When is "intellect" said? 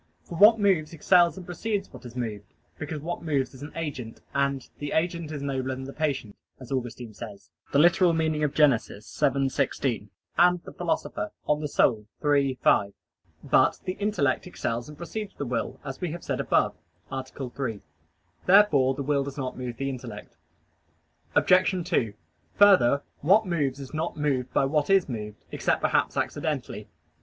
13.99-14.47, 19.91-20.35